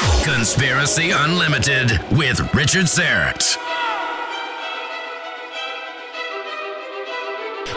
[0.00, 3.56] Conspiracy Unlimited with Richard Syrett.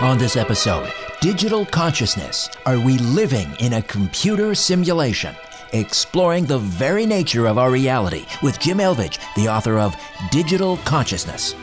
[0.02, 2.50] On this episode, digital consciousness.
[2.66, 5.36] Are we living in a computer simulation?
[5.74, 9.96] Exploring the very nature of our reality with Jim Elvidge, the author of
[10.32, 11.54] Digital Consciousness.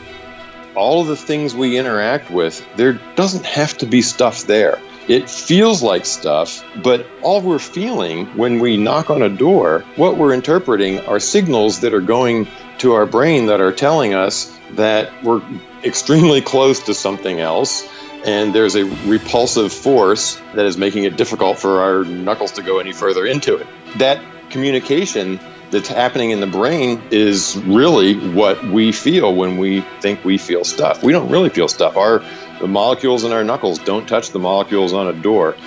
[0.73, 4.79] All of the things we interact with, there doesn't have to be stuff there.
[5.07, 10.17] It feels like stuff, but all we're feeling when we knock on a door, what
[10.17, 12.47] we're interpreting are signals that are going
[12.79, 15.43] to our brain that are telling us that we're
[15.83, 17.87] extremely close to something else
[18.25, 22.79] and there's a repulsive force that is making it difficult for our knuckles to go
[22.79, 23.67] any further into it.
[23.97, 25.39] That communication
[25.75, 30.63] that's happening in the brain is really what we feel when we think we feel
[30.63, 31.03] stuff.
[31.03, 31.97] We don't really feel stuff.
[31.97, 32.23] Our
[32.61, 35.57] the molecules in our knuckles don't touch the molecules on a door.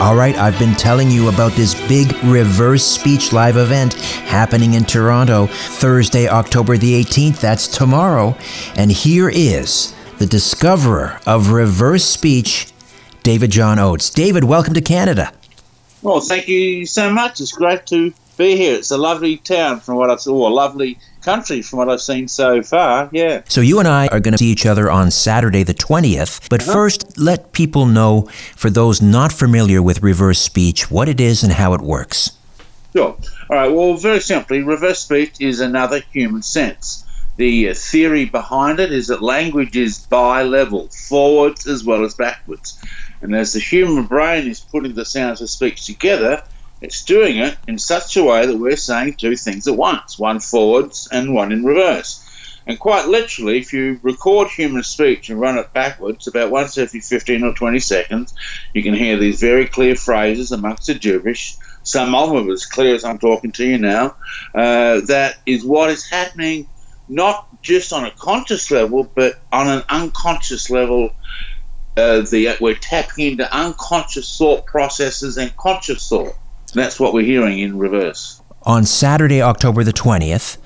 [0.00, 4.84] All right, I've been telling you about this big reverse speech live event happening in
[4.84, 7.40] Toronto Thursday, October the 18th.
[7.40, 8.36] That's tomorrow.
[8.74, 12.72] And here is the discoverer of reverse speech,
[13.22, 14.10] David John Oates.
[14.10, 15.32] David, welcome to Canada.
[16.02, 17.40] Well, thank you so much.
[17.40, 18.76] It's great to be here.
[18.76, 22.28] It's a lovely town from what I saw, a lovely country from what I've seen
[22.28, 23.10] so far.
[23.12, 23.42] Yeah.
[23.48, 26.48] So you and I are going to see each other on Saturday the 20th.
[26.48, 26.72] But uh-huh.
[26.72, 28.22] first, let people know,
[28.56, 32.32] for those not familiar with reverse speech, what it is and how it works.
[32.94, 33.18] Sure.
[33.50, 33.68] All right.
[33.68, 37.04] Well, very simply, reverse speech is another human sense.
[37.36, 42.76] The theory behind it is that language is bi-level, forwards as well as backwards.
[43.20, 46.42] And as the human brain is putting the sounds of speech together,
[46.80, 50.40] it's doing it in such a way that we're saying two things at once one
[50.40, 52.24] forwards and one in reverse.
[52.66, 57.00] And quite literally, if you record human speech and run it backwards about once every
[57.00, 58.34] 15 or 20 seconds,
[58.74, 61.56] you can hear these very clear phrases amongst the gibberish.
[61.82, 64.16] Some of them as clear as I'm talking to you now.
[64.54, 66.68] Uh, that is what is happening
[67.08, 71.10] not just on a conscious level, but on an unconscious level.
[71.98, 76.32] Uh, the, we're tapping into unconscious thought processes and conscious thought.
[76.72, 78.40] That's what we're hearing in reverse.
[78.62, 80.58] On Saturday, October the 20th,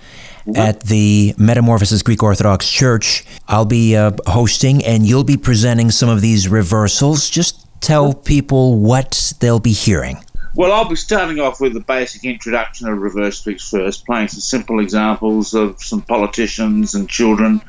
[0.46, 0.56] mm-hmm.
[0.56, 6.08] at the Metamorphosis Greek Orthodox Church, I'll be uh, hosting and you'll be presenting some
[6.08, 7.30] of these reversals.
[7.30, 10.18] Just tell people what they'll be hearing.
[10.54, 14.40] Well, I'll be starting off with the basic introduction of reverse speech first, playing some
[14.40, 17.62] simple examples of some politicians and children.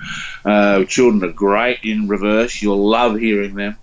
[0.43, 2.61] Uh, children are great in reverse.
[2.61, 3.77] You'll love hearing them.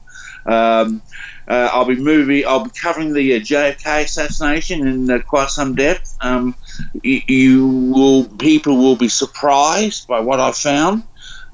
[0.44, 1.00] Um,
[1.48, 2.44] uh, I'll be moving.
[2.46, 6.16] I'll be covering the uh, JFK assassination in uh, quite some depth.
[6.20, 6.54] Um,
[7.02, 11.04] you, you, will, people will be surprised by what I've found.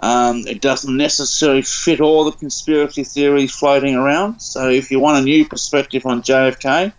[0.01, 4.41] Um, it doesn't necessarily fit all the conspiracy theories floating around.
[4.41, 6.93] So, if you want a new perspective on JFK,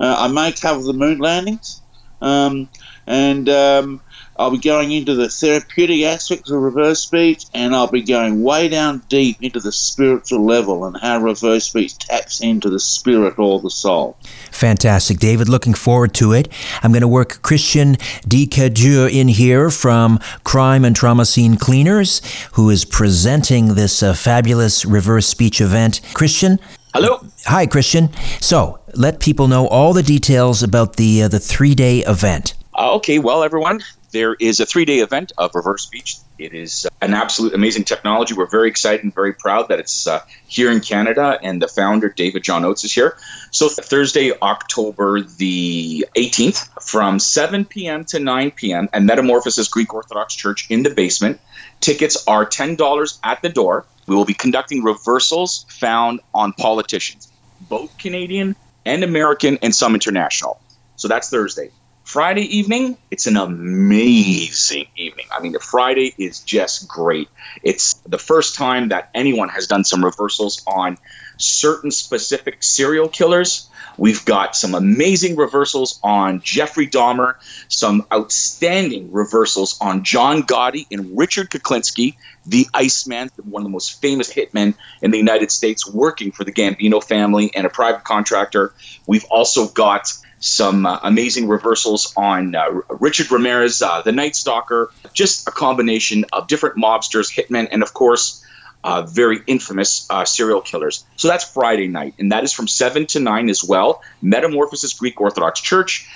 [0.00, 1.80] I may cover the moon landings,
[2.20, 2.68] um,
[3.06, 4.00] and um,
[4.38, 8.68] I'll be going into the therapeutic aspects of reverse speech, and I'll be going way
[8.68, 13.60] down deep into the spiritual level and how reverse speech taps into the spirit or
[13.60, 14.16] the soul.
[14.52, 15.48] Fantastic, David.
[15.48, 16.48] Looking forward to it.
[16.82, 17.96] I'm going to work Christian
[18.28, 22.22] Dicadieu in here from Crime and Trauma Scene Cleaners,
[22.52, 26.00] who is presenting this uh, fabulous reverse speech event.
[26.14, 26.60] Christian.
[27.00, 27.20] Hello.
[27.44, 28.10] Hi, Christian.
[28.40, 32.54] So, let people know all the details about the uh, the three day event.
[32.76, 36.16] Uh, okay, well, everyone, there is a three day event of reverse speech.
[36.38, 38.32] It is uh, an absolute amazing technology.
[38.32, 42.08] We're very excited and very proud that it's uh, here in Canada, and the founder,
[42.08, 43.16] David John Oates, is here.
[43.50, 48.04] So, Thursday, October the 18th, from 7 p.m.
[48.06, 51.40] to 9 p.m., at Metamorphosis Greek Orthodox Church in the basement.
[51.80, 53.84] Tickets are $10 at the door.
[54.06, 57.32] We will be conducting reversals found on politicians,
[57.62, 58.54] both Canadian
[58.86, 60.60] and American, and some international.
[60.94, 61.70] So, that's Thursday.
[62.08, 65.26] Friday evening, it's an amazing evening.
[65.30, 67.28] I mean, the Friday is just great.
[67.62, 70.96] It's the first time that anyone has done some reversals on
[71.36, 73.68] certain specific serial killers.
[73.98, 77.34] We've got some amazing reversals on Jeffrey Dahmer,
[77.68, 82.14] some outstanding reversals on John Gotti and Richard Kuklinski,
[82.46, 84.72] the Iceman, one of the most famous hitmen
[85.02, 88.72] in the United States, working for the Gambino family and a private contractor.
[89.06, 94.90] We've also got some uh, amazing reversals on uh, Richard Ramirez, uh, the Night Stalker,
[95.12, 98.44] just a combination of different mobsters, hitmen, and of course,
[98.84, 101.04] uh, very infamous uh, serial killers.
[101.16, 104.02] So that's Friday night, and that is from 7 to 9 as well.
[104.22, 106.08] Metamorphosis Greek Orthodox Church.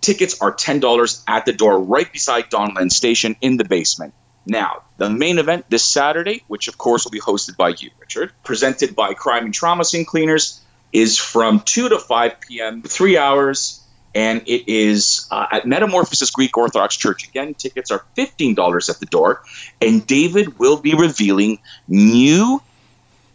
[0.00, 4.14] Tickets are $10 at the door right beside Donlands Station in the basement.
[4.46, 8.32] Now, the main event this Saturday, which of course will be hosted by you, Richard,
[8.42, 10.60] presented by Crime and Trauma Scene Cleaners,
[10.92, 13.82] is from 2 to 5 p.m., three hours,
[14.14, 17.28] and it is uh, at Metamorphosis Greek Orthodox Church.
[17.28, 19.42] Again, tickets are $15 at the door,
[19.80, 22.60] and David will be revealing new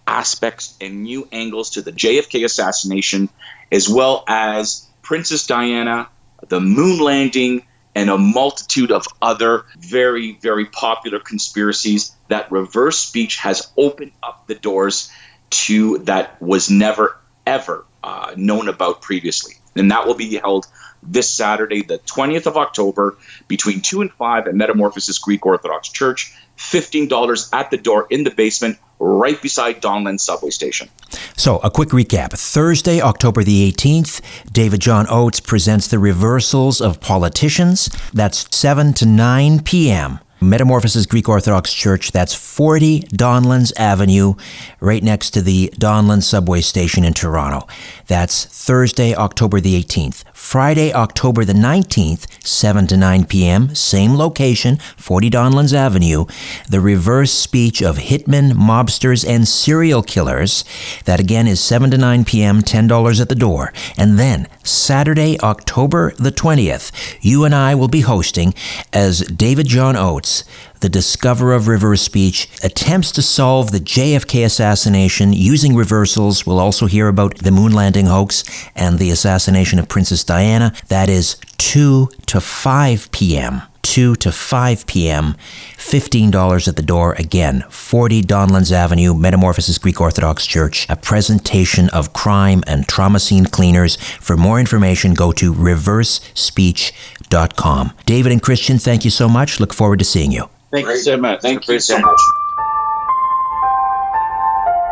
[0.08, 3.30] aspects and new angles to the JFK assassination,
[3.72, 6.08] as well as Princess Diana,
[6.48, 7.66] the moon landing,
[7.96, 14.46] and a multitude of other very, very popular conspiracies that reverse speech has opened up
[14.48, 15.10] the doors
[15.50, 19.56] to that was never ever uh, known about previously.
[19.76, 20.68] And that will be held
[21.04, 26.34] this Saturday, the 20th of October, between 2 and 5 at Metamorphosis Greek Orthodox Church.
[26.58, 30.90] $15 at the door in the basement, right beside Donlands subway station.
[31.36, 32.32] So, a quick recap.
[32.32, 34.22] Thursday, October the 18th,
[34.52, 37.90] David John Oates presents the reversals of politicians.
[38.14, 40.20] That's 7 to 9 p.m.
[40.46, 42.12] Metamorphosis Greek Orthodox Church.
[42.12, 44.36] That's 40 Donlands Avenue,
[44.80, 47.68] right next to the Donlands subway station in Toronto.
[48.08, 50.24] That's Thursday, October the 18th.
[50.36, 56.26] Friday, October the 19th, 7 to 9 p.m., same location, 40 Donlands Avenue,
[56.70, 60.66] the reverse speech of hitmen, mobsters, and serial killers.
[61.06, 63.72] That again is 7 to 9 p.m., $10 at the door.
[63.98, 66.92] And then Saturday, October the 20th,
[67.22, 68.54] you and I will be hosting
[68.92, 70.44] as David John Oates
[70.86, 76.46] the discoverer of reverse speech, attempts to solve the JFK assassination using reversals.
[76.46, 78.44] We'll also hear about the moon landing hoax
[78.76, 80.76] and the assassination of Princess Diana.
[80.90, 83.64] That is 2 to 5 p.m.
[83.82, 85.36] 2 to 5 p.m.
[85.78, 87.14] $15 at the door.
[87.14, 90.86] Again, 40 Donlands Avenue, Metamorphosis Greek Orthodox Church.
[90.88, 93.96] A presentation of crime and trauma scene cleaners.
[93.96, 97.94] For more information, go to reversespeech.com.
[98.06, 99.60] David and Christian, thank you so much.
[99.60, 100.48] Look forward to seeing you.
[100.76, 101.42] Thank you so much.
[101.42, 102.20] Thank you so much.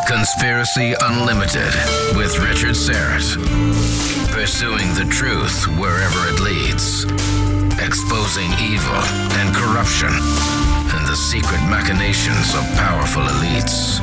[0.07, 1.73] Conspiracy Unlimited
[2.15, 3.35] with Richard Syrett.
[4.31, 7.03] Pursuing the truth wherever it leads.
[7.83, 9.03] Exposing evil
[9.43, 13.99] and corruption and the secret machinations of powerful elites.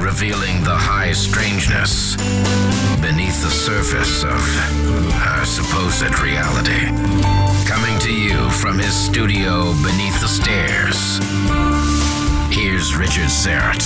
[0.00, 2.16] Revealing the high strangeness
[3.02, 4.40] beneath the surface of
[5.12, 7.37] our supposed reality.
[7.68, 11.18] Coming to you from his studio beneath the stairs.
[12.50, 13.84] Here's Richard Syrett.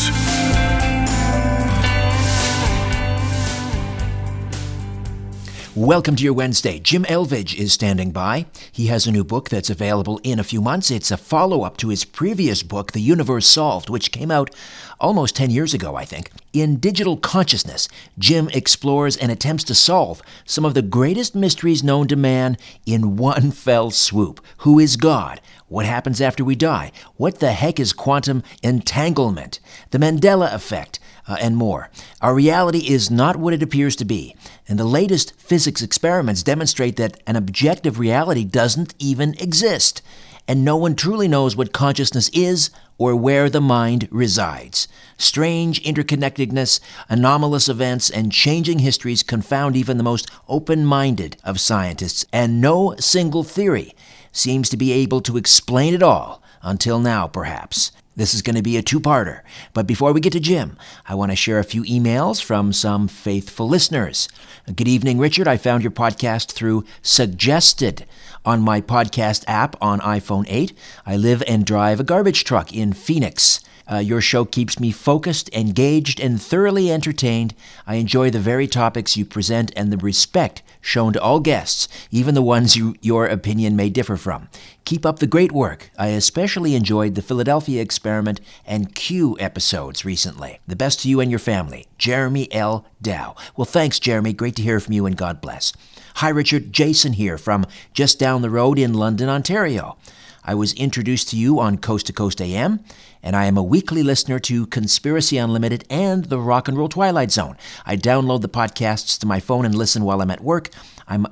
[5.75, 6.79] Welcome to your Wednesday.
[6.79, 8.45] Jim Elvidge is standing by.
[8.71, 10.91] He has a new book that's available in a few months.
[10.91, 14.55] It's a follow up to his previous book, The Universe Solved, which came out
[15.01, 16.31] almost 10 years ago, I think.
[16.53, 17.89] In Digital Consciousness,
[18.19, 23.17] Jim explores and attempts to solve some of the greatest mysteries known to man in
[23.17, 24.45] one fell swoop.
[24.59, 25.41] Who is God?
[25.69, 26.93] What happens after we die?
[27.17, 29.59] What the heck is quantum entanglement?
[29.91, 31.01] The Mandela effect?
[31.25, 31.89] Uh, and more.
[32.21, 34.35] Our reality is not what it appears to be,
[34.67, 40.03] and the latest physics experiments demonstrate that an objective reality doesn't even exist,
[40.49, 44.89] and no one truly knows what consciousness is or where the mind resides.
[45.17, 52.27] Strange interconnectedness, anomalous events, and changing histories confound even the most open minded of scientists,
[52.33, 53.95] and no single theory
[54.33, 57.93] seems to be able to explain it all, until now, perhaps.
[58.15, 59.41] This is going to be a two parter.
[59.73, 60.77] But before we get to Jim,
[61.09, 64.29] I want to share a few emails from some faithful listeners.
[64.67, 65.49] Good evening, Richard.
[65.49, 68.05] I found your podcast through Suggested
[68.45, 70.73] on my podcast app on iPhone 8.
[71.07, 73.61] I live and drive a garbage truck in Phoenix.
[73.91, 77.55] Uh, your show keeps me focused, engaged, and thoroughly entertained.
[77.87, 82.35] I enjoy the very topics you present and the respect shown to all guests, even
[82.35, 84.49] the ones you, your opinion may differ from.
[84.85, 85.91] Keep up the great work.
[85.97, 90.59] I especially enjoyed the Philadelphia experiment and Q episodes recently.
[90.67, 91.87] The best to you and your family.
[91.99, 92.85] Jeremy L.
[93.01, 93.37] Dow.
[93.57, 94.33] Well, thanks, Jeremy.
[94.33, 95.73] Great to hear from you and God bless.
[96.17, 96.73] Hi, Richard.
[96.73, 99.97] Jason here from just down the road in London, Ontario.
[100.45, 102.81] I was introduced to you on Coast to Coast AM,
[103.23, 107.31] and I am a weekly listener to Conspiracy Unlimited and the Rock and Roll Twilight
[107.31, 107.57] Zone.
[107.87, 110.71] I download the podcasts to my phone and listen while I'm at work.
[111.07, 111.27] I'm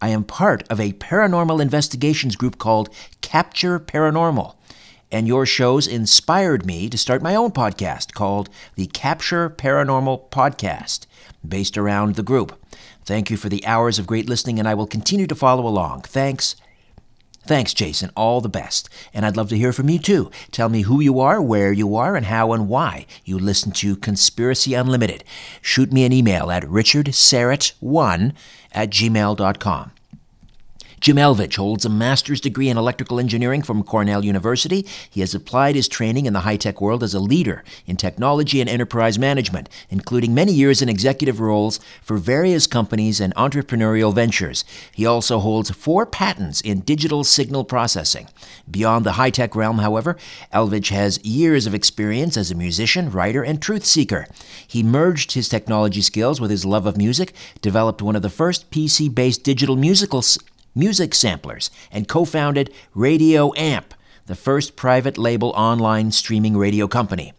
[0.00, 2.90] I am part of a paranormal investigations group called
[3.22, 4.54] Capture Paranormal.
[5.10, 11.06] And your shows inspired me to start my own podcast called the Capture Paranormal Podcast,
[11.46, 12.60] based around the group.
[13.04, 16.02] Thank you for the hours of great listening, and I will continue to follow along.
[16.02, 16.56] Thanks.
[17.46, 18.10] Thanks, Jason.
[18.16, 18.88] All the best.
[19.14, 20.30] And I'd love to hear from you too.
[20.50, 23.96] Tell me who you are, where you are, and how and why you listen to
[23.96, 25.24] Conspiracy Unlimited.
[25.60, 28.34] Shoot me an email at richardsyrett1
[28.72, 29.90] at gmail.com.
[31.06, 34.84] Jim Elvidge holds a master's degree in electrical engineering from Cornell University.
[35.08, 38.60] He has applied his training in the high tech world as a leader in technology
[38.60, 44.64] and enterprise management, including many years in executive roles for various companies and entrepreneurial ventures.
[44.90, 48.26] He also holds four patents in digital signal processing.
[48.68, 50.16] Beyond the high tech realm, however,
[50.52, 54.26] Elvidge has years of experience as a musician, writer, and truth seeker.
[54.66, 57.32] He merged his technology skills with his love of music,
[57.62, 60.36] developed one of the first PC based digital musicals
[60.76, 63.94] music samplers, and co founded Radio Amp,
[64.26, 67.32] the first private label online streaming radio company.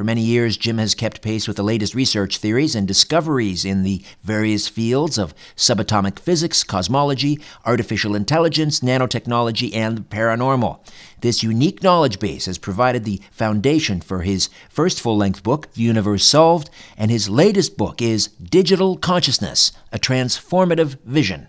[0.00, 3.82] For many years, Jim has kept pace with the latest research theories and discoveries in
[3.82, 10.78] the various fields of subatomic physics, cosmology, artificial intelligence, nanotechnology, and the paranormal.
[11.20, 15.82] This unique knowledge base has provided the foundation for his first full length book, The
[15.82, 21.48] Universe Solved, and his latest book is Digital Consciousness A Transformative Vision.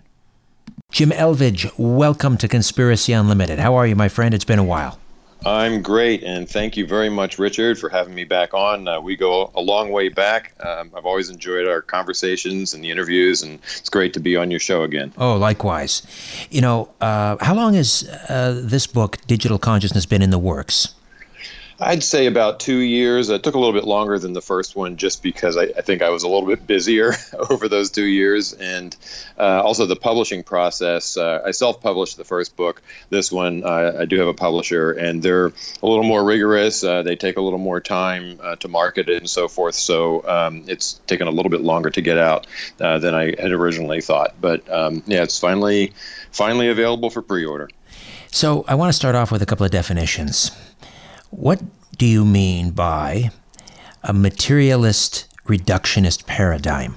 [0.92, 3.58] Jim Elvidge, welcome to Conspiracy Unlimited.
[3.58, 4.34] How are you, my friend?
[4.34, 4.98] It's been a while.
[5.46, 8.86] I'm great, and thank you very much, Richard, for having me back on.
[8.86, 10.52] Uh, we go a long way back.
[10.62, 14.50] Um, I've always enjoyed our conversations and the interviews, and it's great to be on
[14.50, 15.14] your show again.
[15.16, 16.02] Oh, likewise.
[16.50, 20.94] You know, uh, how long has uh, this book, Digital Consciousness, been in the works?
[21.80, 23.28] I'd say about two years.
[23.28, 26.02] It took a little bit longer than the first one just because I, I think
[26.02, 27.14] I was a little bit busier
[27.50, 28.52] over those two years.
[28.52, 28.96] And
[29.38, 31.16] uh, also the publishing process.
[31.16, 32.82] Uh, I self published the first book.
[33.10, 36.84] This one, uh, I do have a publisher, and they're a little more rigorous.
[36.84, 39.74] Uh, they take a little more time uh, to market it and so forth.
[39.74, 42.46] So um, it's taken a little bit longer to get out
[42.80, 44.34] uh, than I had originally thought.
[44.40, 45.92] But um, yeah, it's finally,
[46.30, 47.68] finally available for pre order.
[48.30, 50.50] So I want to start off with a couple of definitions.
[51.32, 51.62] What
[51.96, 53.30] do you mean by
[54.02, 56.96] a materialist reductionist paradigm?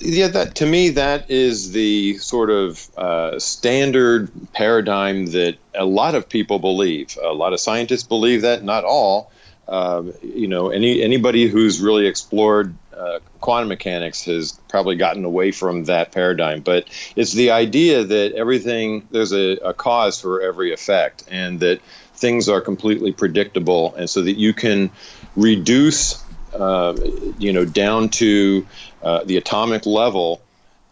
[0.00, 6.16] Yeah, that to me that is the sort of uh, standard paradigm that a lot
[6.16, 7.16] of people believe.
[7.22, 9.30] A lot of scientists believe that, not all.
[9.68, 15.52] Um, you know, any anybody who's really explored uh, quantum mechanics has probably gotten away
[15.52, 16.60] from that paradigm.
[16.60, 21.80] But it's the idea that everything there's a, a cause for every effect, and that
[22.24, 24.90] things are completely predictable, and so that you can
[25.36, 26.96] reduce, uh,
[27.38, 28.66] you know, down to
[29.02, 30.40] uh, the atomic level.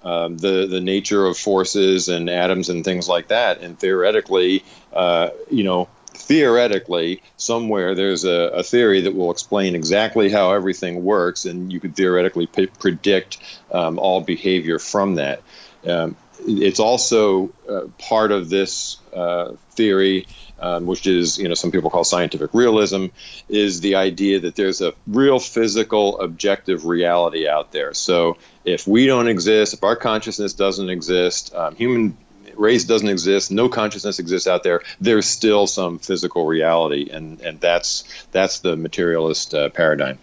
[0.04, 5.30] Um, the the nature of forces and atoms and things like that, and theoretically, uh,
[5.48, 11.44] you know, theoretically, somewhere there's a, a, theory that will explain exactly how everything works,
[11.44, 13.38] and you could theoretically p- predict
[13.70, 15.40] um, all behavior from that.
[15.86, 20.26] Um, it's also uh, part of this uh, theory
[20.62, 23.06] um, which is you know some people call scientific realism,
[23.48, 27.92] is the idea that there's a real physical objective reality out there.
[27.92, 32.16] So if we don't exist, if our consciousness doesn't exist, um, human
[32.54, 37.60] race doesn't exist, no consciousness exists out there, there's still some physical reality, and and
[37.60, 40.18] that's that's the materialist uh, paradigm.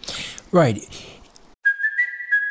[0.50, 0.88] Right.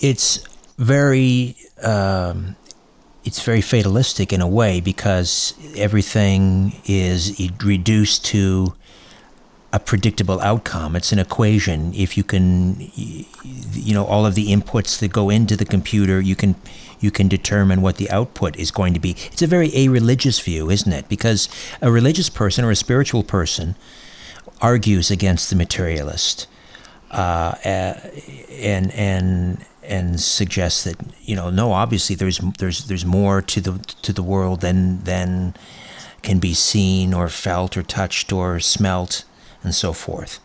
[0.00, 0.44] it's
[0.78, 2.56] very um,
[3.24, 8.74] it's very fatalistic in a way because everything is reduced to
[9.72, 10.94] a predictable outcome.
[10.96, 11.92] It's an equation.
[11.92, 16.36] If you can, you know, all of the inputs that go into the computer, you
[16.36, 16.54] can
[17.00, 19.10] you can determine what the output is going to be.
[19.32, 21.08] It's a very a religious view, isn't it?
[21.08, 21.48] Because
[21.82, 23.76] a religious person or a spiritual person
[24.60, 26.46] argues against the materialist,
[27.10, 27.56] uh,
[28.50, 33.78] and and and suggests that you know no obviously there's there's there's more to the
[34.02, 35.54] to the world than than
[36.22, 39.24] can be seen or felt or touched or smelt
[39.62, 40.40] and so forth.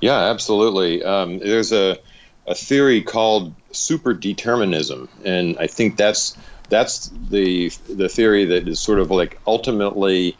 [0.00, 1.02] Yeah, absolutely.
[1.04, 1.98] Um, there's a
[2.46, 6.36] a theory called superdeterminism, and I think that's
[6.68, 10.36] that's the the theory that is sort of like ultimately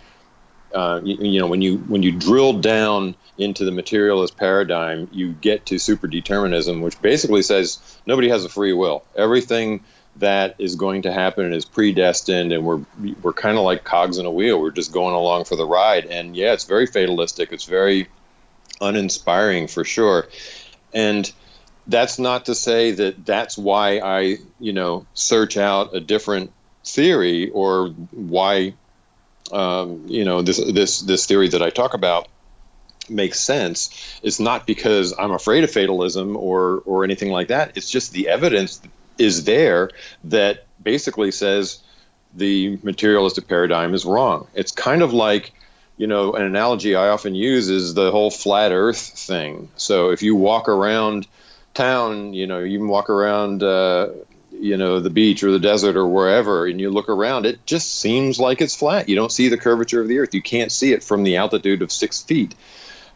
[0.75, 5.33] uh, you, you, know, when you when you drill down into the materialist paradigm, you
[5.33, 9.05] get to superdeterminism, which basically says nobody has a free will.
[9.17, 9.83] Everything
[10.17, 12.81] that is going to happen is predestined, and we're
[13.23, 14.61] we're kind of like cogs in a wheel.
[14.61, 17.53] We're just going along for the ride, and yeah, it's very fatalistic.
[17.53, 18.09] It's very
[18.81, 20.29] uninspiring for sure,
[20.93, 21.31] and
[21.87, 26.53] that's not to say that that's why I you know search out a different
[26.85, 28.75] theory or why
[29.53, 32.29] um, you know this this this theory that I talk about
[33.09, 34.21] makes sense.
[34.23, 37.77] It's not because I'm afraid of fatalism or or anything like that.
[37.77, 38.81] It's just the evidence
[39.19, 39.91] is there
[40.25, 41.81] that basically says
[42.35, 44.47] the materialistic paradigm is wrong.
[44.55, 45.53] It's kind of like
[45.97, 49.69] you know an analogy I often use is the whole flat Earth thing.
[49.77, 51.27] So if you walk around
[51.75, 53.63] town, you know, you can walk around.
[53.63, 54.11] Uh,
[54.61, 57.99] you know the beach or the desert or wherever and you look around it just
[57.99, 59.09] seems like it's flat.
[59.09, 60.35] You don't see the curvature of the earth.
[60.35, 62.55] You can't see it from the altitude of six feet.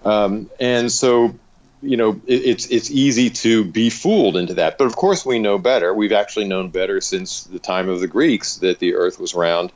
[0.04, 1.34] Um, and so
[1.82, 4.78] you know it, it's it's easy to be fooled into that.
[4.78, 5.92] But of course we know better.
[5.92, 9.70] We've actually known better since the time of the greeks that the earth was round.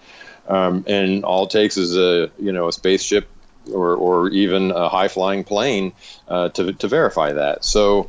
[0.48, 3.28] Um, and all it takes is a you know a spaceship
[3.72, 5.92] or, or even a high flying plane
[6.26, 7.64] uh, to, to verify that.
[7.64, 8.08] So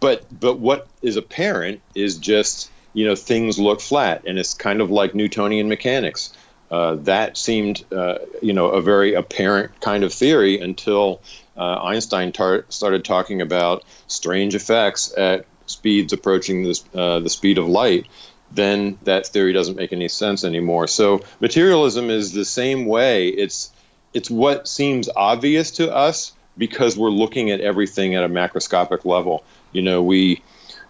[0.00, 4.80] but but what is apparent is just you know things look flat, and it's kind
[4.80, 6.32] of like Newtonian mechanics.
[6.70, 11.20] Uh, that seemed uh, you know a very apparent kind of theory until
[11.56, 17.68] uh, Einstein tar- started talking about strange effects at speeds approaching uh, the speed of
[17.68, 18.06] light.
[18.50, 20.86] Then that theory doesn't make any sense anymore.
[20.86, 23.28] So materialism is the same way.
[23.28, 23.70] It's
[24.14, 29.42] it's what seems obvious to us because we're looking at everything at a macroscopic level.
[29.72, 30.42] You know, we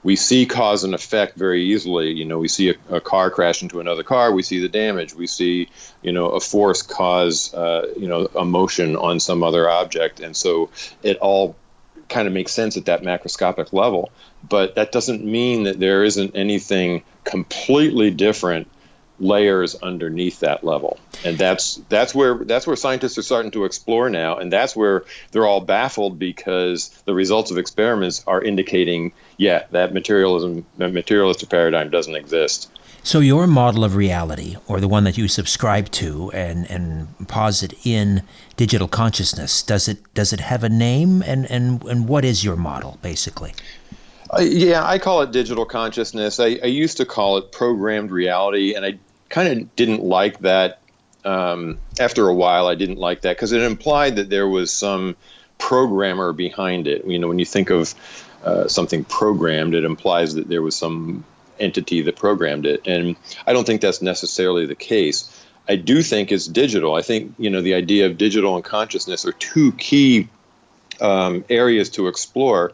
[0.02, 2.10] we see cause and effect very easily.
[2.10, 5.14] You know, we see a, a, car crash into another car, we see the damage.
[5.14, 5.68] We see,
[6.02, 10.36] you know, a force cause, uh, you know, a motion on some other object, and
[10.36, 10.70] so
[11.02, 11.56] it all
[12.08, 14.10] kind of makes sense at that macroscopic level.
[14.46, 18.68] But that doesn't mean that there isn't anything completely different
[19.18, 20.98] layers underneath that level.
[21.24, 24.36] And that's that's where that's where scientists are starting to explore now.
[24.36, 29.94] And that's where they're all baffled because the results of experiments are indicating yeah that
[29.94, 32.70] materialism that materialistic paradigm doesn't exist.
[33.04, 37.74] So your model of reality or the one that you subscribe to and and posit
[37.84, 38.22] in
[38.56, 41.22] digital consciousness does it does it have a name?
[41.22, 43.54] And and and what is your model basically?
[44.32, 46.40] Uh, yeah, I call it digital consciousness.
[46.40, 48.98] I, I, used to call it programmed reality, and I
[49.32, 50.78] kind of didn't like that.
[51.24, 55.16] Um, after a while, I didn't like that because it implied that there was some
[55.58, 57.04] programmer behind it.
[57.06, 57.94] You know, when you think of
[58.44, 61.24] uh, something programmed, it implies that there was some
[61.58, 63.16] entity that programmed it, and
[63.46, 65.44] I don't think that's necessarily the case.
[65.68, 66.94] I do think it's digital.
[66.94, 70.28] I think you know the idea of digital and consciousness are two key
[71.00, 72.72] um, areas to explore.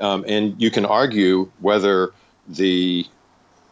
[0.00, 2.12] Um, and you can argue whether
[2.46, 3.04] the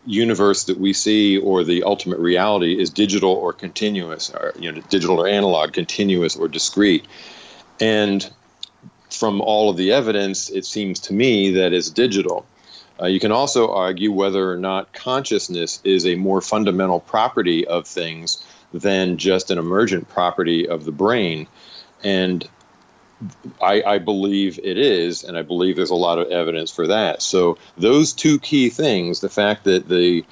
[0.06, 4.80] universe that we see or the ultimate reality is digital or continuous, or you know,
[4.88, 7.04] digital or analog, continuous or discrete.
[7.80, 8.28] And
[9.10, 12.46] from all of the evidence, it seems to me that it's digital.
[13.00, 17.86] Uh, you can also argue whether or not consciousness is a more fundamental property of
[17.86, 18.42] things
[18.72, 21.46] than just an emergent property of the brain.
[22.02, 22.48] And
[23.62, 27.22] I, I, believe it is, and I believe there's a lot of evidence for that.
[27.22, 30.24] So those two key things: the fact that the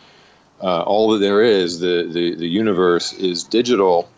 [0.63, 4.09] uh, all that there is, the, the the universe is digital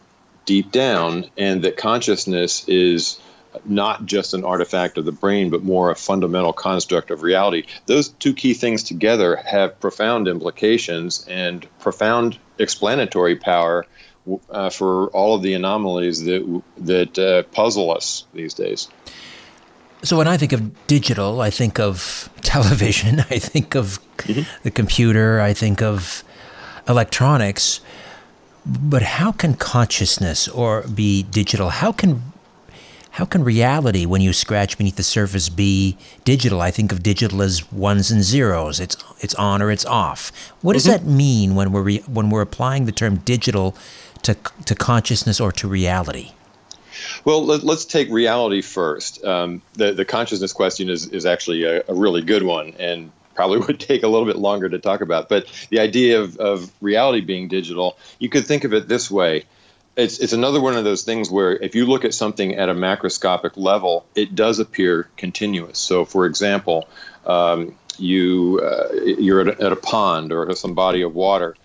[0.47, 3.21] deep down, and that consciousness is
[3.65, 7.65] not just an artifact of the brain, but more a fundamental construct of reality.
[7.87, 13.87] Those two key things together have profound implications and profound explanatory power
[14.51, 18.89] uh, for all of the anomalies that that uh, puzzle us these days.
[20.03, 24.43] So when I think of digital, I think of television, I think of mm-hmm.
[24.63, 26.23] the computer, I think of
[26.89, 27.81] electronics.
[28.65, 31.71] But how can consciousness or be digital?
[31.71, 32.33] How can
[33.17, 36.61] how can reality, when you scratch beneath the surface, be digital?
[36.61, 38.79] I think of digital as ones and zeros.
[38.79, 40.31] It's it's on or it's off.
[40.61, 41.07] What does mm-hmm.
[41.07, 43.75] that mean when we're re, when we're applying the term digital
[44.27, 46.33] to, to consciousness or to reality?
[47.25, 49.25] Well, let, us take reality first.
[49.25, 53.59] Um, the, the consciousness question is, is actually a, a, really good one and probably
[53.67, 55.29] would take a little bit longer to talk about.
[55.29, 59.45] But the idea of, of reality being digital, you could think of it this way.
[59.97, 62.75] It's, it's another one of those things where if you look at something at a
[62.75, 65.79] macroscopic level, it does appear continuous.
[65.79, 66.89] So, for example,
[67.25, 71.57] um, you, uh, you're at a, at a pond or some body of water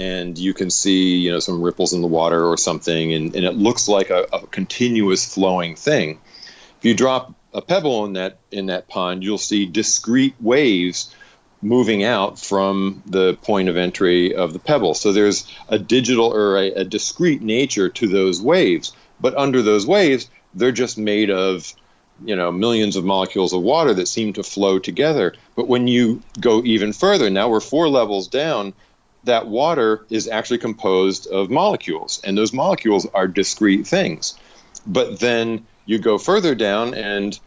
[0.00, 3.44] and you can see you know some ripples in the water or something, and, and
[3.44, 6.18] it looks like a, a continuous flowing thing.
[6.78, 11.14] If you drop a pebble in that in that pond, you'll see discrete waves
[11.62, 14.94] moving out from the point of entry of the pebble.
[14.94, 18.94] So there's a digital or a, a discrete nature to those waves.
[19.20, 21.74] But under those waves, they're just made of
[22.24, 26.22] you know millions of molecules of water that seem to flow together but when you
[26.38, 28.74] go even further now we're four levels down
[29.24, 34.38] that water is actually composed of molecules and those molecules are discrete things
[34.86, 37.38] but then you go further down and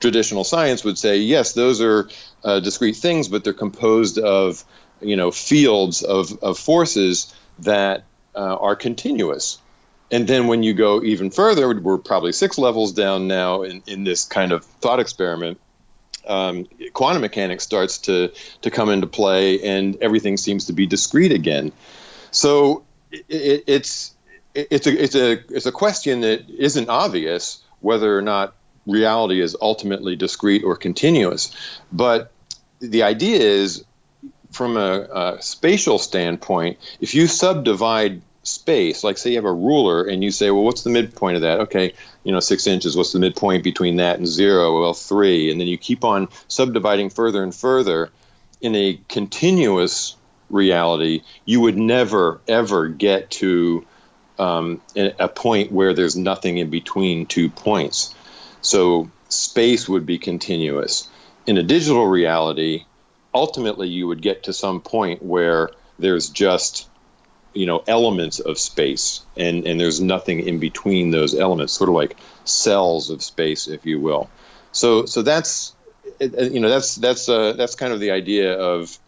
[0.00, 2.08] traditional science would say yes those are
[2.44, 4.64] uh, discrete things but they're composed of
[5.00, 8.04] you know fields of, of forces that
[8.34, 9.58] uh, are continuous
[10.10, 14.04] and then when you go even further, we're probably six levels down now in, in
[14.04, 15.58] this kind of thought experiment.
[16.26, 21.32] Um, quantum mechanics starts to to come into play, and everything seems to be discrete
[21.32, 21.72] again.
[22.30, 24.14] So it, it's
[24.54, 28.54] it's a it's a it's a question that isn't obvious whether or not
[28.86, 31.54] reality is ultimately discrete or continuous.
[31.92, 32.32] But
[32.80, 33.84] the idea is,
[34.50, 40.04] from a, a spatial standpoint, if you subdivide space, like say you have a ruler
[40.04, 41.60] and you say, well, what's the midpoint of that?
[41.60, 41.94] Okay,
[42.26, 42.96] you know, six inches.
[42.96, 44.80] What's the midpoint between that and zero?
[44.80, 45.52] Well, three.
[45.52, 48.10] And then you keep on subdividing further and further.
[48.60, 50.16] In a continuous
[50.50, 53.86] reality, you would never, ever get to
[54.40, 58.12] um, a point where there's nothing in between two points.
[58.60, 61.08] So space would be continuous.
[61.46, 62.86] In a digital reality,
[63.32, 66.88] ultimately you would get to some point where there's just
[67.56, 71.94] you know elements of space and and there's nothing in between those elements sort of
[71.94, 74.28] like cells of space if you will.
[74.72, 75.74] So so that's
[76.20, 78.98] you know that's that's uh, that's kind of the idea of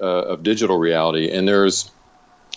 [0.00, 1.30] uh, of digital reality.
[1.30, 1.90] And there's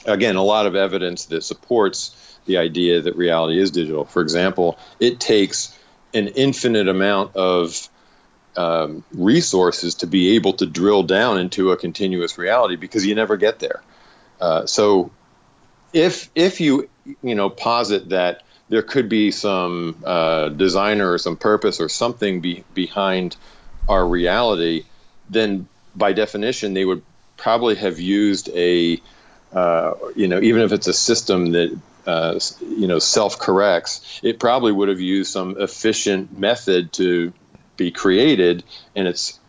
[0.06, 4.06] again a lot of evidence that supports the idea that reality is digital.
[4.06, 5.78] For example it takes
[6.14, 7.90] an infinite amount of
[8.56, 13.36] um, resources to be able to drill down into a continuous reality because you never
[13.36, 13.82] get there.
[14.40, 15.12] Uh, so
[15.94, 16.90] if if you
[17.22, 22.42] you know posit that there could be some uh, designer or some purpose or something
[22.42, 23.36] be, behind
[23.88, 24.84] our reality,
[25.30, 27.04] then by definition they would
[27.38, 29.00] probably have used a
[29.54, 34.40] uh, you know even if it's a system that uh, you know self corrects, it
[34.40, 37.32] probably would have used some efficient method to
[37.78, 38.64] be created,
[38.96, 39.40] and it's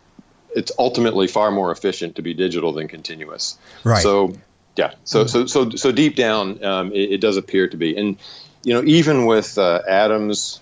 [0.55, 3.57] it's ultimately far more efficient to be digital than continuous.
[3.83, 4.01] Right.
[4.01, 4.33] So
[4.75, 4.93] yeah.
[5.03, 8.17] So so so so deep down, um, it, it, does appear to be, and
[8.63, 10.59] you know, even with uh, atoms,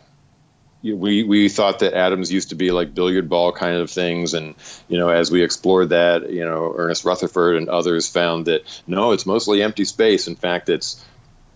[0.83, 4.55] we we thought that atoms used to be like billiard ball kind of things, and
[4.87, 9.11] you know, as we explored that, you know, Ernest Rutherford and others found that no,
[9.11, 10.27] it's mostly empty space.
[10.27, 11.03] In fact, it's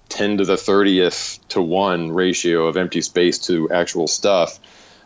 [0.09, 4.59] 10 to the 30th to 1 ratio of empty space to actual stuff.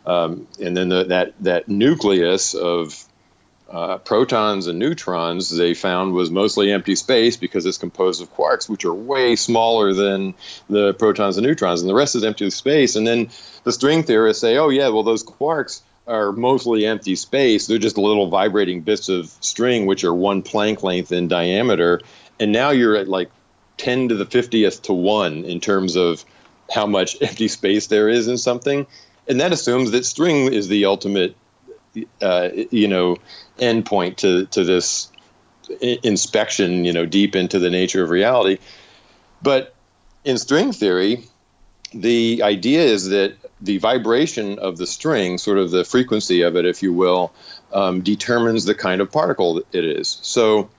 [0.04, 3.04] Um, and then the, that, that nucleus of
[3.72, 8.68] uh, protons and neutrons they found was mostly empty space because it's composed of quarks,
[8.68, 10.34] which are way smaller than
[10.68, 12.96] the protons and neutrons, and the rest is empty space.
[12.96, 13.30] And then
[13.64, 17.66] the string theorists say, oh, yeah, well, those quarks are mostly empty space.
[17.66, 22.02] They're just little vibrating bits of string, which are one Planck length in diameter.
[22.38, 23.30] And now you're at like
[23.78, 26.26] 10 to the 50th to 1 in terms of
[26.70, 28.86] how much empty space there is in something.
[29.28, 31.36] And that assumes that string is the ultimate
[32.20, 33.16] uh, you know
[33.58, 35.12] endpoint to to this
[35.80, 38.58] inspection, you know, deep into the nature of reality.
[39.42, 39.74] But
[40.24, 41.24] in string theory,
[41.94, 46.64] the idea is that the vibration of the string, sort of the frequency of it,
[46.64, 47.32] if you will,
[47.72, 50.18] um, determines the kind of particle it is.
[50.22, 50.70] So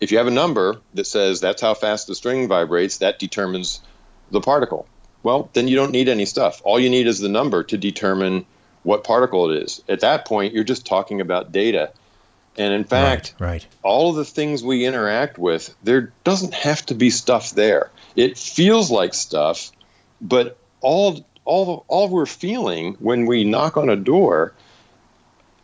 [0.00, 3.80] if you have a number that says that's how fast the string vibrates, that determines
[4.30, 4.86] the particle.
[5.22, 6.62] Well, then you don't need any stuff.
[6.64, 8.46] All you need is the number to determine
[8.82, 9.82] what particle it is.
[9.88, 11.92] At that point, you're just talking about data.
[12.56, 13.66] And in fact, right, right.
[13.82, 17.90] all of the things we interact with, there doesn't have to be stuff there.
[18.16, 19.70] It feels like stuff,
[20.20, 24.52] but all all all we're feeling when we knock on a door,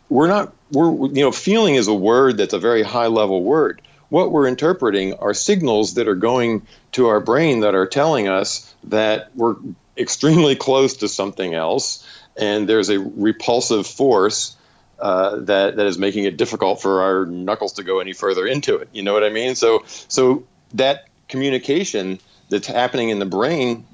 [0.09, 3.81] we're not we're you know feeling is a word that's a very high level word.
[4.09, 8.73] What we're interpreting are signals that are going to our brain that are telling us
[8.85, 9.55] that we're
[9.97, 12.05] extremely close to something else
[12.37, 14.55] and there's a repulsive force
[14.99, 18.77] uh, that that is making it difficult for our knuckles to go any further into
[18.77, 18.89] it.
[18.91, 19.55] You know what I mean?
[19.55, 22.19] So so that communication
[22.49, 23.85] that's happening in the brain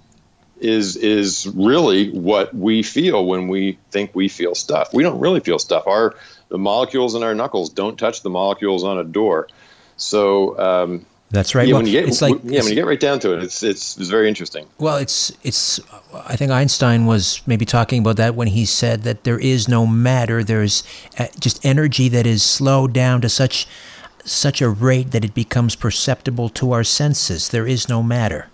[0.60, 4.94] is is really what we feel when we think we feel stuff.
[4.94, 5.88] We don't really feel stuff.
[5.88, 6.16] Our
[6.50, 9.48] the molecules in our knuckles don't touch the molecules on a door.
[9.98, 11.68] So um, That's right.
[11.68, 13.42] Yeah, well, when you get it's like yeah, when you get right down to it,
[13.44, 14.68] it's it's, it's very interesting.
[14.78, 15.80] Well, it's it's.
[16.14, 19.88] I think Einstein was maybe talking about that when he said that there is no
[19.88, 20.44] matter.
[20.44, 20.84] There's
[21.18, 23.68] uh, just energy that is slowed down to such
[24.24, 27.50] such a rate that it becomes perceptible to our senses.
[27.50, 28.50] There is no matter.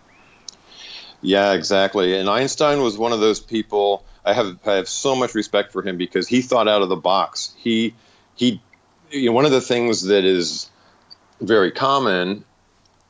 [1.22, 2.18] Yeah, exactly.
[2.18, 4.06] And Einstein was one of those people.
[4.24, 6.96] I have I have so much respect for him because he thought out of the
[6.96, 7.54] box.
[7.58, 7.94] He
[8.36, 8.62] he.
[9.12, 10.70] You know, one of the things that is
[11.42, 12.46] very common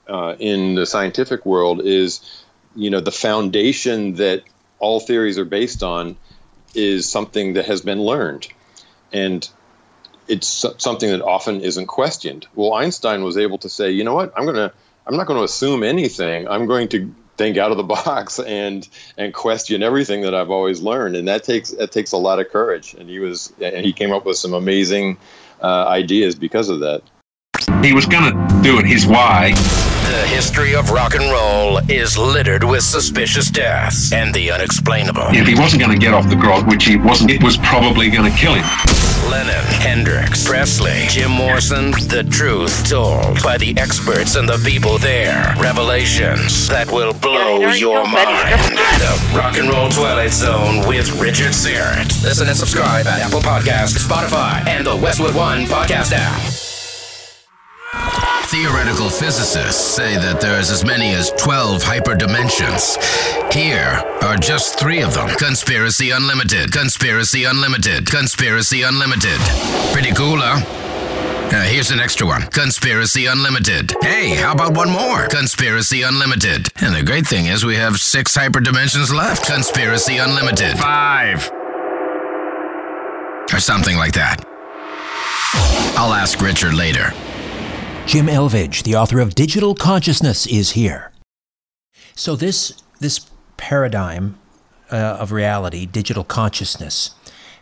[0.09, 2.43] uh, in the scientific world is,
[2.75, 4.43] you know, the foundation that
[4.79, 6.17] all theories are based on
[6.73, 8.47] is something that has been learned,
[9.13, 9.47] and
[10.27, 12.47] it's something that often isn't questioned.
[12.55, 14.71] Well, Einstein was able to say, you know what, I'm gonna,
[15.07, 16.47] I'm not going to assume anything.
[16.47, 20.81] I'm going to think out of the box and and question everything that I've always
[20.81, 22.93] learned, and that takes that takes a lot of courage.
[22.93, 25.17] And he was, and he came up with some amazing
[25.61, 27.01] uh, ideas because of that.
[27.83, 29.53] He was going to do it his way.
[30.39, 35.25] The history of rock and roll is littered with suspicious deaths and the unexplainable.
[35.31, 38.09] If he wasn't going to get off the grog, which he wasn't, it was probably
[38.09, 38.63] going to kill him.
[39.29, 45.53] Lennon, Hendrix, Presley, Jim Morrison, the truth told by the experts and the people there.
[45.59, 48.79] Revelations that will blow your mind.
[48.95, 52.23] The Rock and Roll Twilight Zone with Richard Syrett.
[52.23, 56.68] Listen and subscribe at Apple Podcasts, Spotify, and the Westwood One podcast app.
[57.93, 62.97] Theoretical physicists say that there's as many as 12 hyperdimensions.
[63.51, 69.39] Here are just three of them Conspiracy Unlimited, Conspiracy Unlimited, Conspiracy Unlimited.
[69.91, 70.61] Pretty cool, huh?
[71.51, 73.91] Uh, here's an extra one Conspiracy Unlimited.
[74.01, 75.27] Hey, how about one more?
[75.27, 76.67] Conspiracy Unlimited.
[76.81, 79.47] And the great thing is, we have six hyperdimensions left.
[79.47, 80.77] Conspiracy Unlimited.
[80.77, 81.49] Five.
[83.51, 84.45] Or something like that.
[85.97, 87.13] I'll ask Richard later.
[88.09, 91.11] Jim Elvidge, the author of Digital Consciousness, is here.
[92.15, 94.39] So this this paradigm
[94.91, 97.11] uh, of reality, digital consciousness,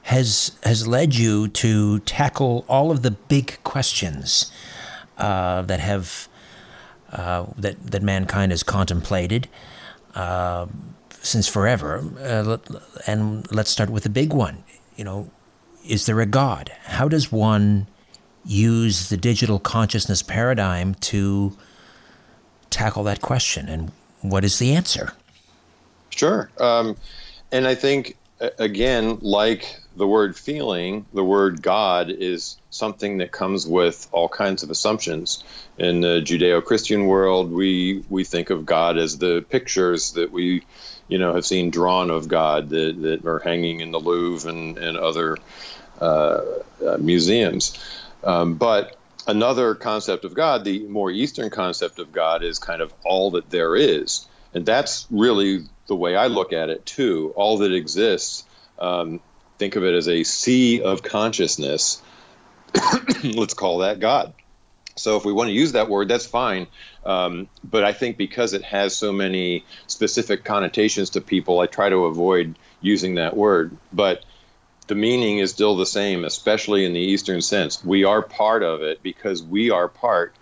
[0.03, 4.49] has has led you to tackle all of the big questions
[5.17, 6.29] uh, that have
[7.11, 9.49] uh, that that mankind has contemplated
[10.15, 10.67] uh,
[11.21, 12.01] since forever.
[12.21, 12.57] Uh,
[13.05, 14.63] and let's start with the big one.
[14.95, 15.29] You know,
[15.85, 16.71] is there a God?
[16.85, 17.87] How does one
[18.47, 21.55] use the digital consciousness paradigm to
[22.69, 23.69] tackle that question?
[23.69, 25.13] And what is the answer?
[26.09, 26.49] Sure.
[26.59, 26.95] Um,
[27.51, 28.17] and I think,
[28.57, 34.63] again, like the word feeling, the word God is something that comes with all kinds
[34.63, 35.43] of assumptions.
[35.77, 40.63] In the Judeo Christian world, we, we think of God as the pictures that we
[41.07, 44.77] you know, have seen drawn of God that, that are hanging in the Louvre and,
[44.77, 45.37] and other
[46.01, 46.41] uh,
[46.85, 47.77] uh, museums.
[48.23, 52.93] Um, but another concept of God, the more Eastern concept of God, is kind of
[53.03, 54.27] all that there is.
[54.53, 57.33] And that's really the way I look at it, too.
[57.35, 58.45] All that exists,
[58.79, 59.19] um,
[59.57, 62.01] think of it as a sea of consciousness.
[63.23, 64.33] Let's call that God.
[64.95, 66.67] So if we want to use that word, that's fine.
[67.05, 71.89] Um, but I think because it has so many specific connotations to people, I try
[71.89, 73.77] to avoid using that word.
[73.93, 74.25] But
[74.87, 77.83] the meaning is still the same, especially in the Eastern sense.
[77.83, 80.33] We are part of it because we are part